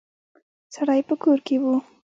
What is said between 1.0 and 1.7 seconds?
په کور کې و.